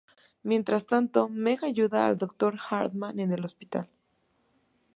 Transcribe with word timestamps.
Mientras 0.41 0.87
tanto, 0.87 1.29
Meg 1.29 1.63
ayuda 1.63 2.07
al 2.07 2.17
Dr. 2.17 2.57
Hartman 2.57 3.19
en 3.19 3.33
el 3.33 3.45
hospital. 3.45 3.87